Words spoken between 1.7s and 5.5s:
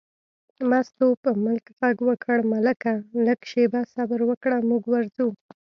غږ وکړ: ملکه لږه شېبه صبر وکړه، موږ وځو.